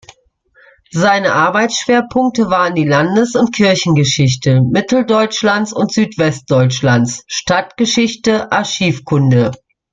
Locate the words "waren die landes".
2.49-3.35